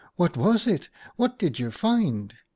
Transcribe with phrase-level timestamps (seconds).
[0.15, 0.89] "'What was it?
[1.15, 2.33] What did you find